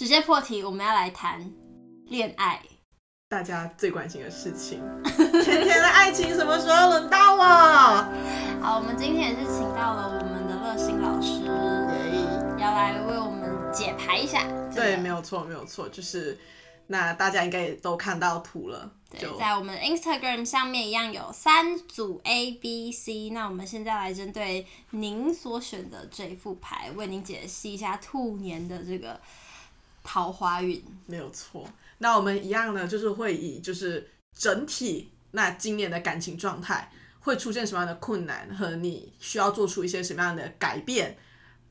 [0.00, 1.52] 直接破题，我们要来谈
[2.06, 2.58] 恋爱，
[3.28, 4.80] 大家最关心的事情。
[5.44, 7.44] 甜甜的爱情什么时候轮到我？
[8.62, 11.42] 好，我们今天也是请到了我们的乐心老师，
[12.58, 14.42] 要来为我们解牌一下。
[14.74, 16.38] 对，没有错，没有错，就是
[16.86, 18.90] 那大家应该也都看到图了。
[19.10, 23.28] 对，在我们 Instagram 上面一样有三组 A、B、C。
[23.28, 29.20] 那我们现在来针对您所选的这副牌，为您解析一下兔年的这个
[30.02, 30.82] 桃花运。
[31.06, 31.68] 没有错。
[31.98, 41.16] 那我们一样呢，就是会以就是整体那今年的感情状态会出现什么样的困难，和你需要做出一些什么样的改变。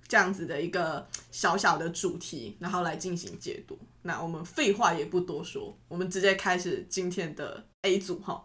[0.07, 3.77] 这样子的一个小小的主题，然后来进行解读。
[4.01, 8.43] 那我们废话也不多说，我们直接开始今天的 A 组哈。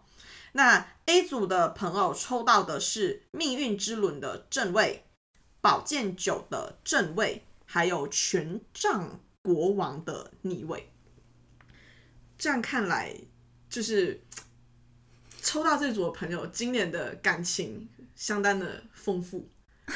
[0.51, 5.05] 那 A 组的朋友抽到的是命运之轮的正位、
[5.59, 10.89] 宝剑九的正位，还有权杖国王的逆位。
[12.35, 13.15] 这样看来，
[13.69, 14.19] 就是
[15.43, 19.47] 抽到这组的朋友，今年的感情相当的丰富。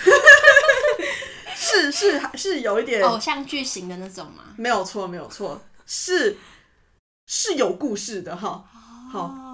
[1.55, 4.53] 是是是有一点偶像剧型的那种吗？
[4.55, 6.37] 没有错，没有错，是
[7.25, 8.63] 是有故事的哈。
[9.11, 9.48] 好、哦，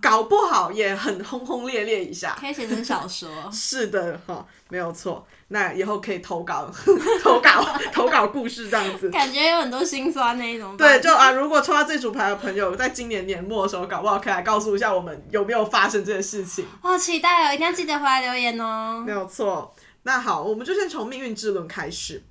[0.00, 3.28] 搞不好也很轰轰烈烈一下，可以写成小说。
[3.52, 5.26] 是的哈，没有错。
[5.48, 6.70] 那以后可以投稿，
[7.22, 10.76] 投稿， 投稿故事这样子，感觉有很多心酸那一种。
[10.76, 16.64] 对，就啊，如果抽到这组牌的朋友，在今年年末的时候，搞不好可以来告诉一下我们有没有发生这件事情。
[16.80, 19.02] 好期待哦，一定要记得回来留言哦。
[19.04, 19.74] 没有错。
[20.04, 22.22] 那好，我们就先从命运之轮开始。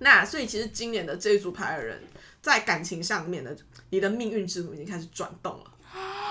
[0.00, 2.02] 那所以其实今年的这一组牌的人，
[2.42, 3.56] 在感情上面的，
[3.90, 5.64] 你的命运之轮已经开始转动了。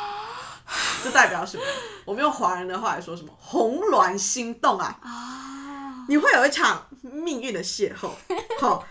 [1.04, 1.64] 这代表什么？
[2.06, 3.34] 我们用华人的话来说，什么？
[3.40, 6.06] 红鸾心动啊！
[6.10, 8.10] 你会有一场命运的邂逅，
[8.60, 8.86] 好，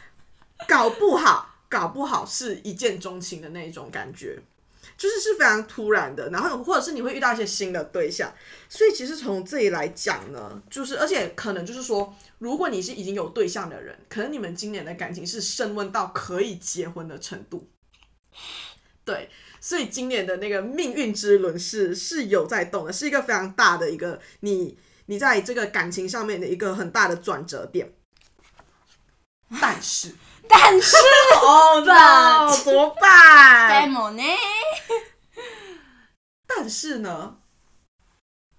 [0.69, 4.39] 搞不好，搞不好是一见钟情的那一种感觉。
[4.97, 8.33] 就是是非常突然的，然后或者是你会遇到一些新的对象，
[8.67, 17.69] 所以其实从这里来讲呢，就是而且可能就是说，如果你是已经有对象的人，可能你们今年的感情是升温到可以结婚的程度。
[19.07, 19.31] 对，
[19.61, 27.95] 所以今年的那个命运之轮是是有在动的，是一个非常大的一个你你在这个感情上面的一个很大的转折点，
[29.61, 30.15] 但是。
[30.49, 30.97] 但是
[31.43, 33.69] 哦，那怎么办？
[36.47, 37.39] 但是呢，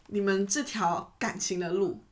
[0.08, 2.04] 你们这条感情的路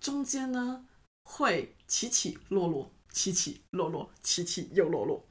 [0.00, 0.86] 中间呢，
[1.22, 5.28] 会起起落落，起起落落，起起又落落，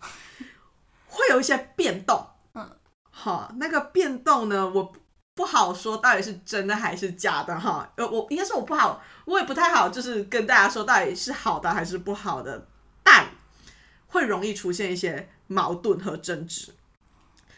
[1.08, 2.24] 会有一些变动。
[2.54, 2.70] 嗯，
[3.10, 4.94] 好，那个变动呢，我
[5.36, 7.92] 不好说到底是真的还是假的哈。
[7.98, 12.68] 呃，我应该是我不好，我也不太好，就是跟大家说到底是好的还是不好的，
[13.04, 13.28] 但。
[14.12, 16.74] 会容易出现一些矛盾和争执，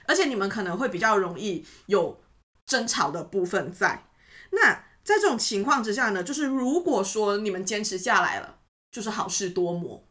[0.06, 2.22] 而且你们可能会比较容易有
[2.66, 4.04] 争吵的部分在。
[4.50, 8.58] 那在这种情况之下呢，就是如果说你们坚持下来了，
[8.92, 10.04] 就是好事多磨；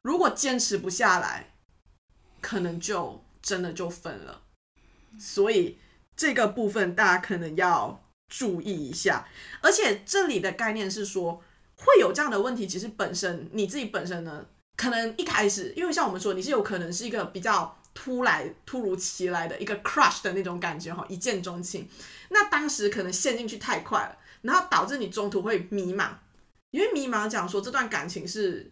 [0.00, 1.52] 如果坚持不下来，
[2.40, 4.42] 可能就真的就分了。
[5.16, 5.78] 所以
[6.16, 9.28] 这个部分大家可能要注意一下。
[9.60, 11.40] 而且这里的概念是说，
[11.76, 14.46] 会有这样的问题，其实本身你自己本身呢。
[14.76, 21.88] 可能一开始，因为像我们说，你是有可能是一个比较突来、突如其来的一个 crush 的那种感觉哈，一见钟情。
[22.30, 26.08] 那当时可能陷进去太快了，然后导致你中途会迷茫，
[26.72, 28.68] 因为迷茫讲说这段感情是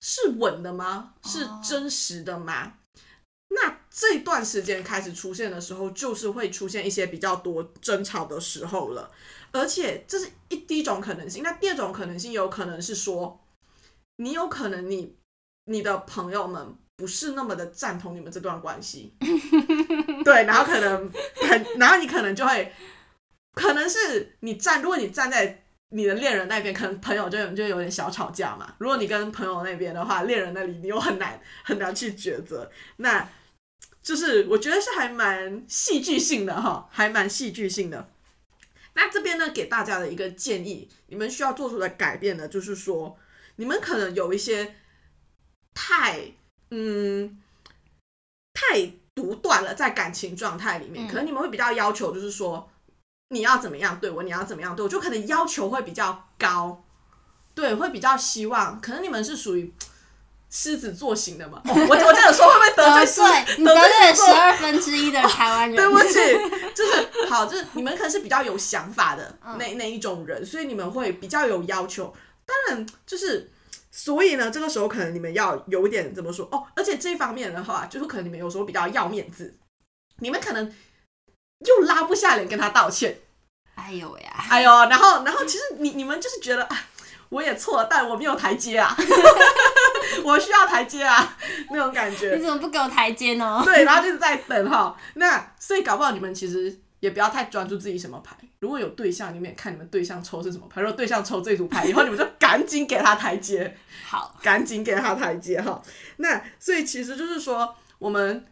[0.00, 1.14] 是稳的吗？
[1.24, 3.58] 是真实的吗？Oh.
[3.58, 9.10] 那这段时间开始出现的时候，就是会出现一些比较多争吵的时候了。
[9.52, 13.40] 而且这是一第一种可能性，那第二种可能性有可能是说。
[14.18, 15.14] 你有可能你
[15.66, 19.12] 你的朋友们不是那么的赞同你们这段关系，
[20.24, 21.12] 对，然后可能
[21.46, 22.72] 很，然后你可能就会，
[23.52, 28.74] 可能是你站，如果你站在你的恋人那边，可能朋友就就有点小吵架嘛。
[28.78, 33.28] 如果你跟朋友那边的话，恋人那里你又很难很难去抉择，那
[34.06, 38.08] 就是我觉得是还蛮戏剧性的哈，还蛮戏剧性的。
[38.94, 43.18] 那这边呢，给大家的一个建议，你们需要做出的改变呢，就是说。
[43.58, 44.76] 你们可能有一些
[45.72, 46.20] 太
[46.70, 47.40] 嗯
[48.52, 52.70] 太独断了，在感情状态里面，可能你们会比较要求，就是说
[53.30, 56.84] 你要怎么样对我，你要怎么样对我，就可能要求会比较高，
[57.54, 59.72] 对，会比较希望，可能你们是属于
[60.58, 61.60] 狮子座型的嘛？
[61.66, 63.20] 哦、我我这样说会不会得罪狮？
[63.58, 65.76] 你得罪十二分之一的台湾人？
[65.76, 66.14] 对不起，
[66.74, 72.16] 就是好，就是你们可能是比较有想法的那那一种人，所以你们会比较有要求。
[72.46, 73.50] 当然，就是
[73.92, 79.58] 所以呢，这个时候可能你们要有点怎么说哦，而且这一方面的话，就是可能你们有时候比较要面子，
[80.20, 80.74] 你们可能
[81.66, 83.18] 又拉不下脸跟他道歉。
[83.74, 86.84] 哎呦呀，哎呦，然后然后其实你你们就是觉得啊，
[87.28, 88.96] 我也错了，但我没有台阶啊，
[90.24, 91.36] 我需要台阶啊，
[91.70, 92.34] 那种感觉。
[92.34, 93.62] 你怎么不给我台阶呢？
[93.64, 94.96] 对，然后就是在等哈。
[95.14, 98.36] 那所以搞不好你们其实也不要太专注自己什么牌。
[98.60, 100.80] 如果有对象，你们也看你们对象抽是什么牌。
[100.80, 103.76] 如果对象抽这组牌 以后，你们就赶紧给他台阶。
[104.04, 105.82] 好，赶紧给他台阶哈。
[106.16, 108.46] 那所以其实就是说我们。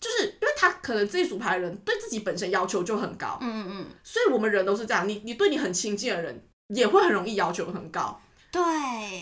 [0.00, 8.62] 就是因为他可能这一组牌的人对自己本身要求就很高，嗯嗯，所以我们人都是这样，你你对你很亲近的人也会很容易要求很高，对，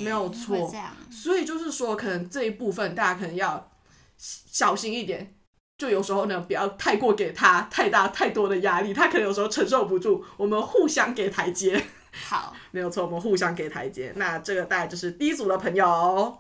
[0.00, 0.72] 没有错，
[1.10, 3.70] 所以就是说，可能这一部分大家可能要
[4.16, 5.34] 小心一点，
[5.76, 11.86] 就有时候呢，不要太过给他太大太多的压力，他可能有时候承受不住，我们互相给台阶，
[12.28, 16.38] 好， 没有错，我们互相给台阶，那这个大概就是第一组的朋友。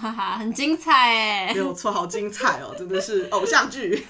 [0.00, 1.52] 哈哈，很精彩哎！
[1.52, 4.06] 没有错，好精彩哦，真的是偶像剧。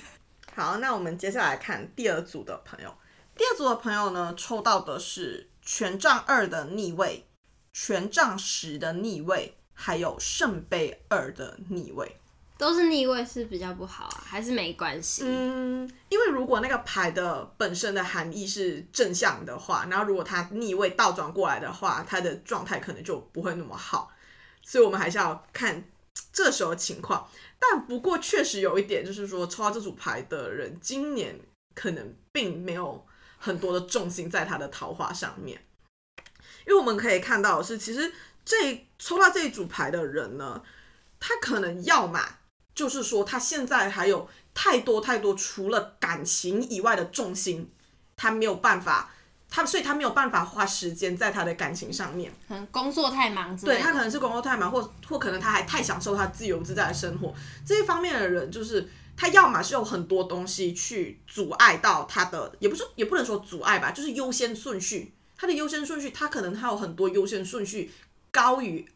[0.55, 2.95] 好，那我们接下来看第二组的朋友。
[3.37, 7.27] 第二组的朋友呢，抽到的是权杖二的逆位、
[7.73, 12.17] 权杖十的逆位，还有圣杯二的逆位。
[12.59, 15.23] 都是逆位是比较不好啊，还是没关系？
[15.25, 24.13] 嗯，因为如果那个牌的本身的含义是正向的话，然后如果它逆位倒转过来的话，它的状态可能就不会那么好。
[24.63, 25.83] 所以，我们还是要看
[26.31, 27.27] 这时候情况。
[27.59, 31.41] 但不过，确实有一点，就是说，抽到这组牌的人，今年
[31.75, 33.07] 可能并没有
[33.39, 35.59] 很多的重心在他的桃花上面。
[36.71, 38.13] 因为我们可以看到的是，其实
[38.45, 40.63] 这抽到这一组牌的人呢，
[41.19, 42.21] 他可能要么
[42.73, 47.69] 就是说，他现在还有太多太多除了感情以外的重心，
[48.17, 49.11] 他没有办法。
[49.53, 53.57] 他所以，他没有办法花时间在他的感情上面，可能工作太忙。
[53.57, 57.35] 对，他可能是工作太忙，或或可能他还太享受他自由自在的生活。
[57.67, 65.13] 这一方面的人，就是他要么是有很多东西去阻碍到他的，也不是也不能说阻碍吧，就是优先顺序。
[65.41, 67.91] 他的优先顺序，他可能他有很多优先顺序
[68.31, 68.87] 高于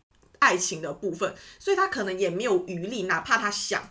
[0.41, 3.91] 爱情的部分，所以他可能也没有余力，哪怕他想。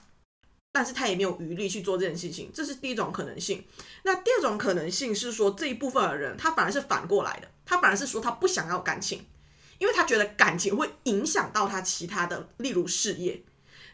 [0.71, 3.63] 但是他也没有余力去做这件事情，这是第一种可能性。
[4.03, 9.25] 那第二种可能性是说，这一部分的人他反而是反过来的，他反而是说他不想要感情，
[9.79, 13.43] 因为他觉得感情会影响到他其他的，例如事业。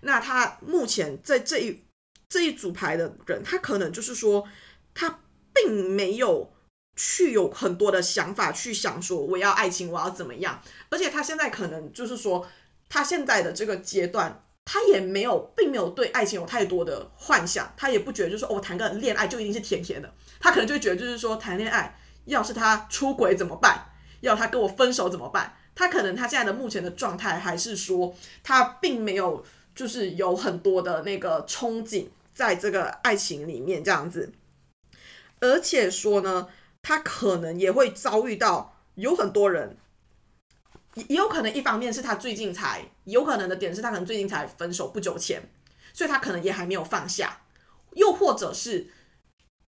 [0.02, 1.82] 那他目前在这一
[2.28, 4.48] 这一组牌的人，他可能就是说
[4.94, 5.22] 他
[5.54, 6.54] 并没有
[7.00, 12.46] 去有很多的想法去想说我要爱情，我要怎么样，而且他现在可能就是说
[12.90, 14.44] 他现在的这个阶段。
[14.72, 23.90] 他也没有，并没有对爱情有太多的幻想，他也不觉得就是说，我谈个恋爱就一定是甜甜的，他可能就觉得就是说，谈恋爱要是他出轨怎么办？
[24.22, 25.58] 要他跟我分手怎么办？
[25.74, 29.44] 他可能他现在的目前的状态还是说，他并没有
[29.74, 32.06] 就是有很多的那个憧憬
[32.36, 34.32] 在这个爱情里面这样子，
[35.40, 36.48] 而且说呢，
[36.82, 39.78] 他可能也会遭遇到有很多人。
[41.08, 45.50] 也有可能一方面是他最近才，有可能的点是他可能最近才分手不久前，
[45.94, 47.42] 所以他可能也还没有放下，
[47.94, 48.90] 又或者是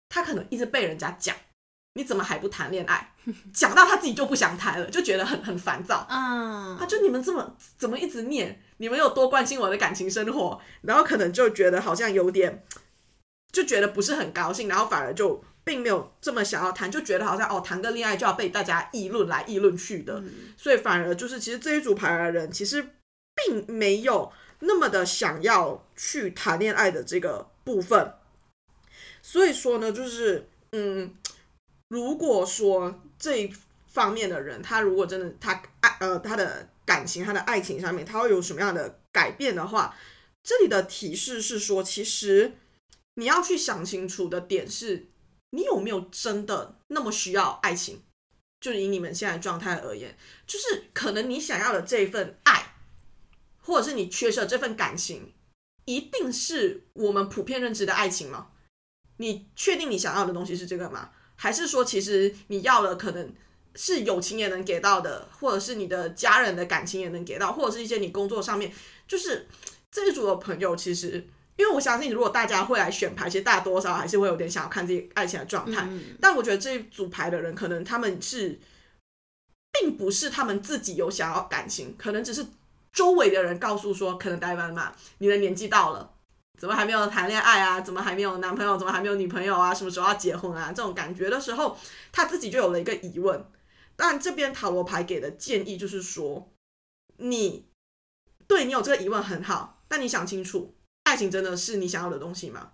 [0.09, 1.33] 他可能一直被人家讲，
[1.93, 3.13] 你怎么还不谈恋爱？
[3.53, 6.05] 讲到他自己就不想谈了，就觉得很很烦躁。
[6.09, 12.65] 嗯，他就你们这么怎么一直念，你们有多关心我的感情生活，然后可能就觉得好像有点，
[13.53, 15.45] 就觉得不是很高兴，然后反而就。
[15.63, 22.83] 并没有这么想要谈，就觉得好像哦，谈个恋爱就要被大家议论来议论去的，嗯、所以反而就是其实这一组牌的人其实
[23.35, 28.13] 并没有那么的想要去谈恋爱的这个部分。
[29.21, 31.13] 所以说呢，就是嗯，
[31.89, 33.53] 如果说这一
[33.87, 39.95] 方面的人，他如果真的他爱呃他的感情他的爱情上面他会有什么样的改变的话，
[40.41, 42.53] 这里的提示是说，其实
[43.13, 45.05] 你要去想清楚的点是。
[45.51, 48.01] 你有没有真的那么需要爱情？
[48.59, 52.75] 就是以你们现在状态而言，就是可能你想要的这份爱，
[53.59, 55.33] 或者是你缺少这份感情，
[55.85, 58.49] 一定是我们普遍认知的爱情吗？
[59.17, 61.09] 你确定你想要的东西是这个吗？
[61.35, 63.33] 还是说，其实你要的可能
[63.75, 68.71] 是友情也能给到的，或者是你的家人的感情也能给到，或者是一些你工作上面，
[69.07, 69.47] 就是
[69.89, 71.27] 这一组的朋友，其实。
[71.61, 75.85] 因为我相信，如果大家会来选牌，其实大多少还是会有点想要看自己爱情的状态。
[75.87, 78.59] 嗯、但我觉得这一组牌的人，可能他们是，
[79.71, 82.43] 并不是他们自己有想要感情，可能只是
[82.91, 86.15] 周围的人告诉说，可能呆板嘛，你的年纪到了，
[86.59, 87.79] 怎么还没有谈恋爱啊？
[87.79, 88.75] 怎么还没有男朋友？
[88.75, 89.71] 怎么还没有女朋友啊？
[89.71, 90.73] 什么时候要结婚啊？
[90.75, 91.77] 这种感觉的时候，
[92.11, 93.45] 他自己就有了一个疑问。
[93.95, 96.51] 但这边塔罗牌给的建议就是说，
[97.17, 97.67] 你
[98.47, 100.73] 对你有这个疑问很好，但你想清楚，
[101.11, 102.71] 爱情真的是你想要的东西吗？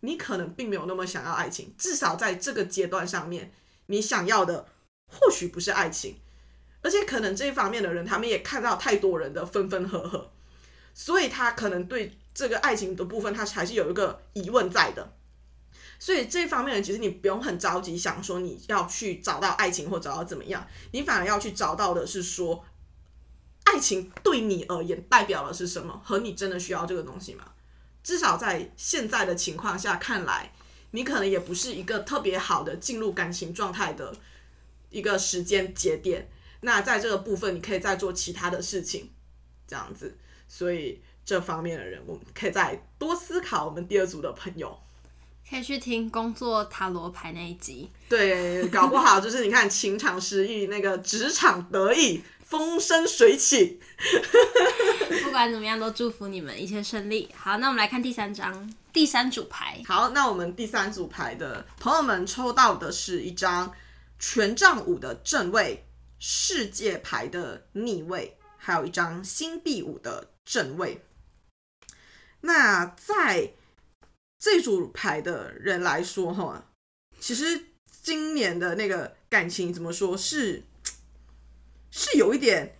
[0.00, 3.50] 你可能并没有那么想要爱情，至少在这个阶段上面，
[3.86, 4.68] 你想要的
[5.06, 6.16] 或许不是爱情，
[6.82, 10.30] 而且可能这一方面的人，他们也看到太多人的分分合合，
[10.92, 15.14] 所以他可能对这个爱情的部分，他还是有一个疑问在的。
[15.98, 22.66] 所以这一方面，其实你不用很着急想说你要去找到爱情或找到怎么样，你反而要去找到的是说，
[23.64, 27.54] 爱情对你而言代表的是什么，和你真的需要这个东西吗？
[28.08, 30.50] 至少在现在的情况下看来，
[30.92, 34.16] 你可能也不是一个特别好的进入感情状态的
[34.88, 36.26] 一个时间节点。
[36.62, 39.10] 那在这个部分，你可以再做其他的事情，
[39.66, 40.16] 这样子。
[40.48, 43.66] 所以这方面的人，我们可以再多思考。
[43.66, 44.80] 我们第二组的朋友。
[45.46, 53.80] 可以去听工作塔罗牌那一集，对，搞不好就是你看情场失意，那个职场得意，风生水起。
[55.22, 57.28] 不管怎么样，都祝福你们一切顺利。
[57.36, 59.82] 好，那我们来看第三张，第三组牌。
[59.86, 63.72] 好，那我们第三组牌的朋友们抽到的是一张
[64.18, 65.84] 权杖五的正位，
[66.18, 71.02] 世界牌的逆位，还有一张星币五的正位。
[72.40, 73.52] 那在
[74.38, 76.64] 这组牌的人来说，哈，
[77.20, 77.66] 其实
[78.02, 80.62] 今年的那个感情怎么说是
[81.98, 82.76] 是有一点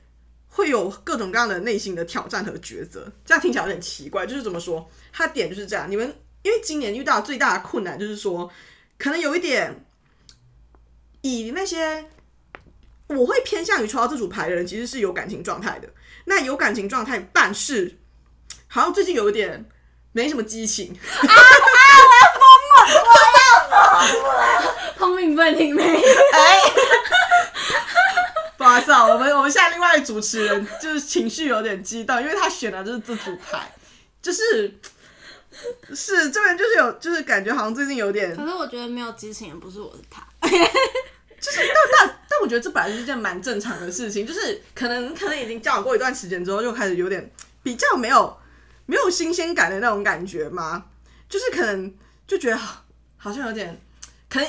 [0.46, 4.25] 会有各种各样的内心的挑战和抉择，这样听起来有点奇怪。
[4.25, 5.90] 就是怎么说，他点就是这样。
[5.90, 8.48] 你们因为今年遇到最大的困难就是说，
[8.96, 9.84] 可能有一点
[11.22, 12.06] 以那些
[13.08, 15.88] 我会偏向于抽到这组牌的人，其实是有感情状态的。
[16.26, 17.98] 那有感情状态，但是
[18.68, 19.68] 好像最近有一点。
[20.12, 21.28] 没什么激情啊！
[21.28, 21.37] 啊！
[22.08, 22.78] 我要疯了！
[23.04, 24.94] 我要疯了！
[24.96, 25.82] 聪明笨听没？
[25.84, 26.58] 哎，
[28.68, 33.72] 不好意思啊，我们我们现在另外主持人就是情绪有点激动，因为他选的就是这组牌，
[34.20, 34.78] 就是
[35.94, 40.50] 是这边就是有就是感觉好像最近有点，可是我觉得没有激情也不是我的他， 就
[41.50, 47.32] 是但但但我觉得这本来是一件蛮正常的事情，就是可能可能已经交往过一段时间之后，就开始有点
[47.62, 48.37] 比较没有。
[48.90, 50.82] 没有新鲜感的那种感觉吗？
[51.28, 51.94] 就是可能
[52.26, 52.56] 就觉得
[53.18, 53.78] 好像有点，
[54.30, 54.48] 可能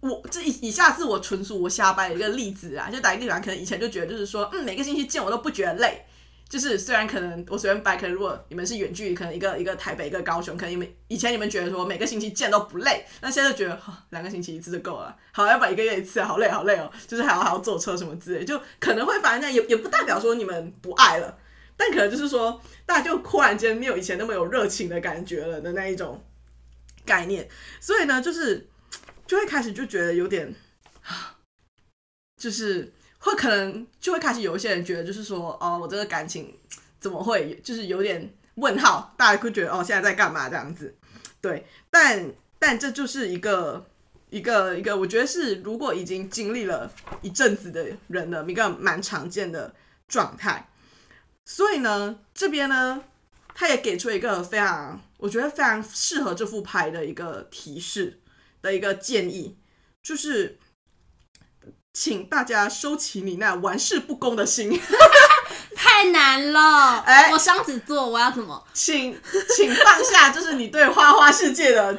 [0.00, 6.04] 我这以以下是我纯属我瞎掰的一个例子啊，就打一个比方，可能以前就觉得就是说，嗯，每个星期见我都不觉得累，
[6.48, 21.38] 就是虽然可能我随便掰，可能如果你们是远距离，可能一个一个台北一个高雄，可能你们以前你们觉得说每个星期见都不累，那现在就觉得哦，两个星期一次就够了，好要不然一个月一次，好累好累哦，就是还要还要坐车什么之类，就可能会发现这样，也也不代表说你们不爱了。
[21.76, 26.20] 但可能就是说，大家就忽然间没有以前那么有热情的感觉了的那一种
[27.04, 27.48] 概念，
[27.80, 28.68] 所以呢，就是
[29.28, 30.52] 就会开始就觉得有点，
[32.40, 36.58] 就是会可能就会开始有一些人觉得，就是说，哦，我这个感情
[36.98, 39.14] 怎么会就是有点问号？
[39.18, 40.96] 大家会觉得，哦，现在在干嘛这样子？
[41.42, 43.86] 对，但但这就是一个
[44.30, 49.74] 一个一个，我觉得是如果已经经历了一阵子的人的一个蛮常见的
[50.08, 50.70] 状态。
[51.44, 53.04] 所以呢，这边呢，
[53.54, 58.20] 他也给出一个非常，我觉得非常适合这副牌的一个提示
[58.62, 59.56] 的一个建议，
[60.02, 60.58] 就是，
[61.92, 64.78] 请大家收起你那玩世不恭的心。
[65.74, 68.64] 太难了，哎，我双子座，我要怎么？
[68.72, 69.16] 请
[69.56, 71.96] 请放下，就是你对花花世界的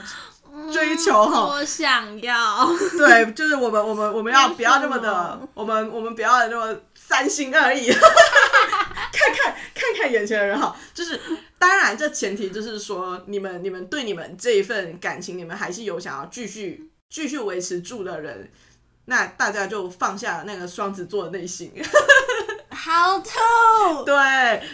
[0.71, 1.45] 追求哈。
[1.45, 2.67] 我想要。
[2.97, 7.89] 对，就是我们我们我们要不要那么的，我们我们不要那么三心二意。
[10.00, 11.20] 看眼前的人好，就是
[11.58, 18.50] 当然，这前提就是说，你们你们对你们这一份感情，你们还是有想要继续继续维持住的人，
[19.06, 21.72] 那大家就放下那个双子座的内心。
[22.70, 24.06] 好痛。
[24.06, 24.15] 对，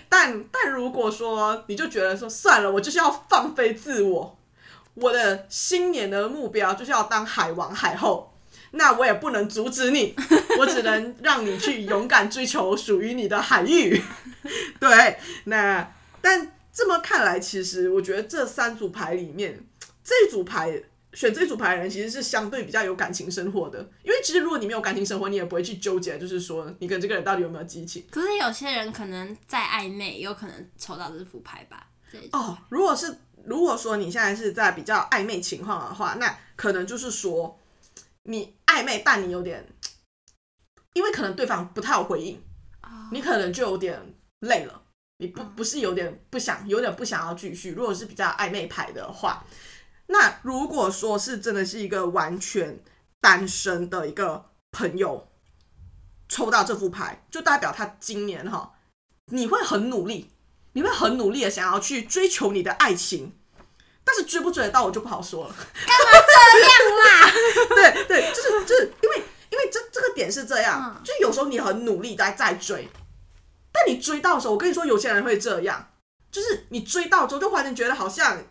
[0.08, 4.38] 但但如果说你就觉得说算了，我就是要放飞自我，
[4.94, 8.32] 我的新年的目标就是要当海王海后。
[8.78, 10.14] 那我也不能阻止你，
[10.60, 14.02] 我只能让你去勇敢追求属于你的海域。
[14.90, 19.66] 对，那但这么看来，其实我觉得这三组牌里面，
[20.04, 23.80] 这组牌选这组牌的人其实是相对比较有感情生活的。
[24.04, 28.06] 因为其实如果你没有感情生活，你也不会去纠结，就是说你跟这个人到底有没有激情。
[28.12, 31.88] 可是有些人可能在暧昧，有可能抽到这副牌吧。
[32.32, 37.60] 哦，如果是如果说你现在是在比较暧昧情况的话，那可能就是说。
[38.28, 39.64] 你暧昧，但你有点，
[40.94, 42.42] 因为可能对方不太有回应，
[43.12, 44.15] 你可能就有点
[44.46, 44.82] 累了。
[45.18, 47.72] 你不不是有点不想，有点不想要继续。
[47.72, 49.46] 如果是比较暧昧牌的话，
[50.08, 52.84] 那如果说是真的是一个完全
[53.22, 55.30] 单身的一个朋友
[56.28, 58.74] 抽到这副牌，就代表他今年哈
[59.28, 60.32] 你会很努力，
[60.74, 63.32] 你会很努力的想要去追求你的爱情，
[64.04, 65.56] 但是追不追得到我就不好说了。
[65.56, 67.32] 干嘛这样啦？
[67.74, 72.90] 对对，就是就是因为因为这这个点是这样，嗯、就有时候你很努力在在追，
[73.76, 75.92] 但你追到的时候，我跟你说，有些人会这样，
[76.32, 78.42] 就是你追到之后就忽然间觉得好像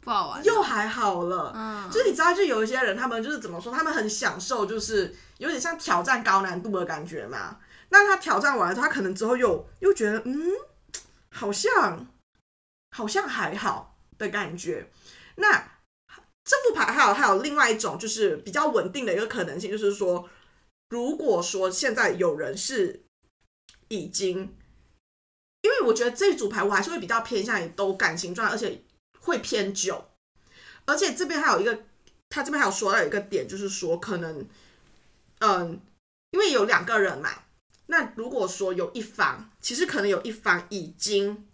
[0.00, 1.52] 不好玩，又还好了。
[1.54, 7.58] 嗯，就是你知道，就有一些人，他们就是怎么说，他们很享受，就是有点像挑战高难度的感觉嘛。
[7.90, 10.52] 那他挑战完了之后，他可能之后又又觉得，嗯，
[11.30, 12.08] 好像
[12.96, 14.90] 好像还好的感觉。
[15.36, 15.52] 那
[16.44, 20.28] 这副牌还有还有另外一种，就是比较稳定的一个可能性，就是说，
[20.88, 23.04] 如果说现在有人是
[23.88, 24.54] 已经，
[25.62, 28.82] 因为我觉得这一组牌我还是会比较偏向于都感情状态，而且
[29.18, 30.04] 会偏久。
[30.86, 31.84] 而且这边还有一个，
[32.30, 34.46] 他这边还有说到有一个点，就是说可能，
[35.40, 35.80] 嗯，
[36.30, 37.30] 因为有两个人嘛。
[37.90, 41.46] 那如果说有一方，其实可能有一方已经，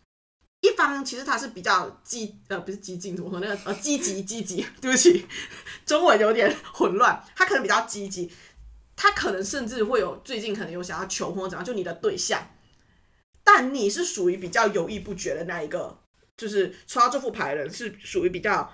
[0.61, 5.26] 一方其实他是比较积呃不是激进怎么说那个呃积极积极，对不起，
[5.87, 8.33] 中文有点混乱，他可能比较积极，
[8.97, 12.41] 他可能甚至会有最近可能有想要求婚怎样，就你的对象，
[13.43, 15.99] 但你是属于比较犹豫不决的那一个，
[16.37, 18.73] 就是抽到这副牌的人是属于比较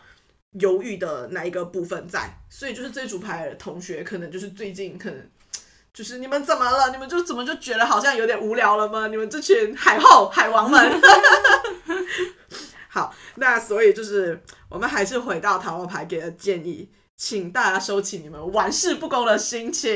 [0.53, 5.31] 犹豫的那一个部分在，所以就是这组牌的同学可能就是最近可能。
[5.93, 6.93] 就是你们怎么了？
[6.93, 9.09] 你们就怎么就觉得好像有点无聊了吗？
[9.09, 11.01] 你们这群海后海王们。
[12.89, 16.89] 好，那所以就是我们还是回到塔罗牌给的建议，
[17.23, 19.91] 请大家收起你们玩世不恭的心情。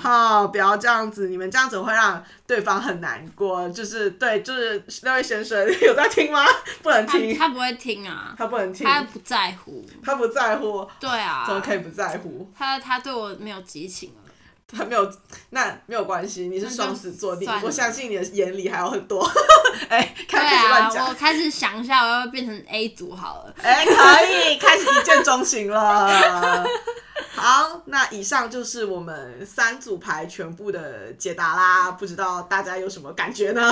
[0.00, 3.70] 好，不要这样子，你们这样子会让对方很难过。
[3.70, 5.56] 就是对，就是那位先生
[5.86, 6.44] 有在听吗？
[6.82, 10.84] 不能听，他，他不会听啊，他不能听，他不在乎，他不在乎。
[10.98, 12.50] 对啊，怎么可以不在乎？
[12.58, 14.27] 他他对我没有激情了。
[14.76, 15.12] 还没有，
[15.50, 16.48] 那没有关系。
[16.48, 19.24] 你是双子座，你我相信你的眼里还有很多。
[19.88, 21.08] 哎、欸，开始乱讲、啊。
[21.08, 23.54] 我开始想一下，我要变成 A 组好了。
[23.62, 26.66] 哎、欸，可以，开始一见钟情了。
[27.34, 31.92] 好，那以上就是我们三组牌全部的解答啦。
[31.92, 33.62] 不知道大家有什么感觉呢？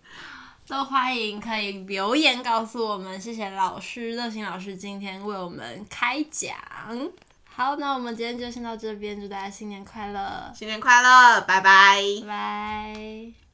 [0.68, 3.18] 都欢迎可以留言告诉我们。
[3.18, 6.54] 谢谢老师，热心老师今天为我们开讲。
[7.56, 10.52] 好，那我们今天就先到这边，祝大家新年快乐！
[10.54, 12.02] 新年快乐，拜拜！
[12.20, 13.45] 拜拜。